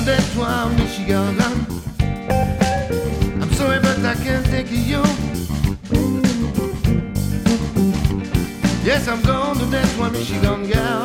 [0.00, 1.36] London Michigan.
[3.42, 5.02] I'm sorry, but I can't take you.
[8.82, 11.02] Yes, I'm going to dance one Michigan girl.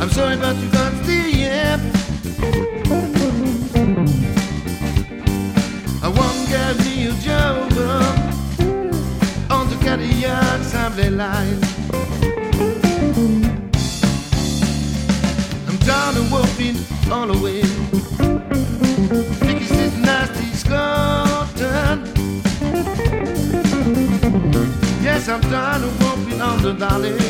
[0.00, 1.78] I'm sorry, but you can't stay here.
[6.02, 7.72] I won't give you a job
[9.50, 11.67] on the Cadillac Assembly Line.
[17.10, 17.62] All the way.
[19.40, 22.06] Think it's this nasty Scotland.
[25.02, 27.27] Yes, I'm tired of walking on the darling.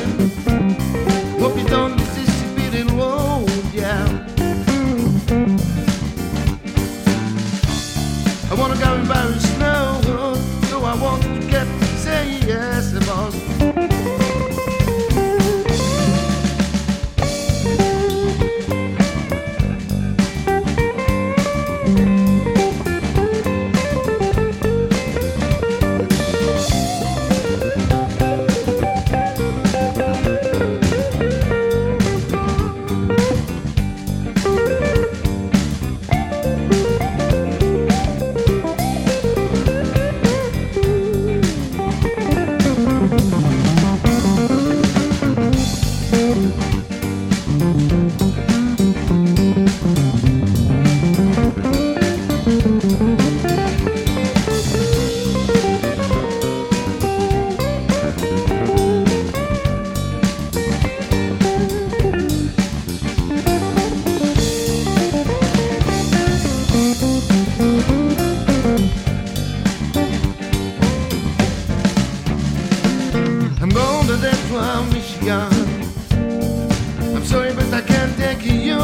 [75.30, 78.78] I'm sorry, but I can't take you.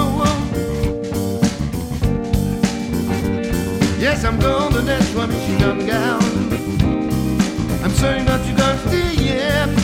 [3.98, 6.20] Yes, I'm going to Detroit, Michigan, gal.
[7.82, 9.74] I'm sorry, but you got to yeah.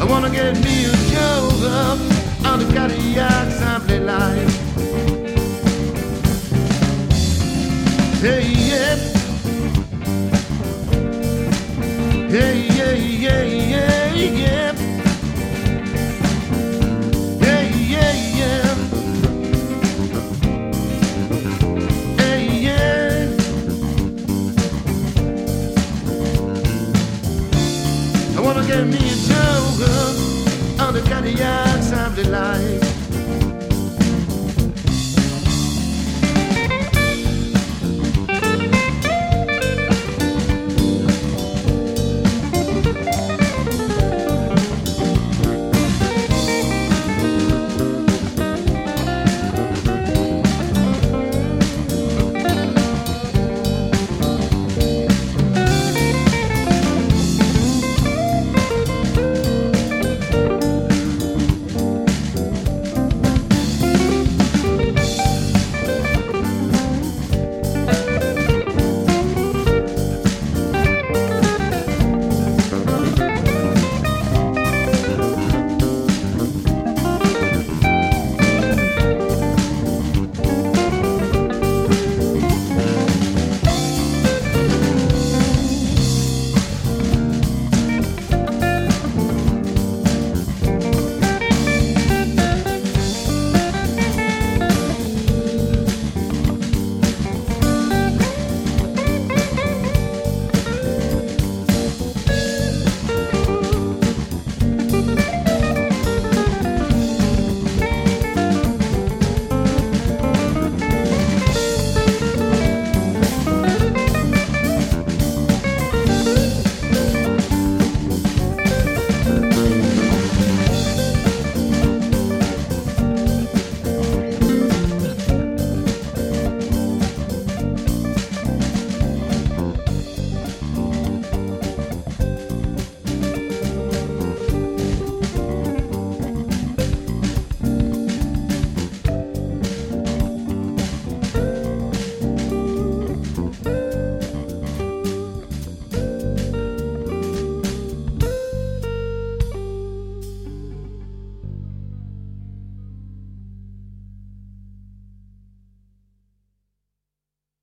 [0.00, 2.09] I wanna get me a job
[12.40, 14.72] Yeah, yeah, yeah, yeah, yeah.
[17.44, 17.62] Yeah,
[17.92, 18.74] yeah, yeah.
[22.16, 23.36] Hey, yeah.
[28.36, 30.00] I wanna get me a joker
[30.82, 32.69] on the Cadillac of the.